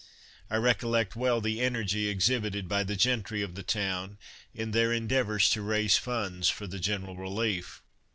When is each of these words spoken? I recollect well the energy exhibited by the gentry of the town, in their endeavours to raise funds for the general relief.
I 0.49 0.55
recollect 0.55 1.15
well 1.15 1.41
the 1.41 1.61
energy 1.61 2.07
exhibited 2.07 2.67
by 2.67 2.83
the 2.83 2.95
gentry 2.95 3.43
of 3.43 3.53
the 3.53 3.61
town, 3.61 4.17
in 4.51 4.71
their 4.71 4.91
endeavours 4.91 5.47
to 5.51 5.61
raise 5.61 5.99
funds 5.99 6.49
for 6.49 6.65
the 6.65 6.79
general 6.79 7.15
relief. 7.17 7.83